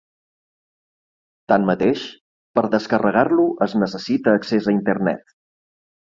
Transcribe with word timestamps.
Tanmateix, 1.51 2.05
per 2.59 2.63
descarregar-lo 2.75 3.45
es 3.65 3.75
necessita 3.81 4.33
accés 4.39 4.71
a 4.71 4.75
Internet. 4.77 5.35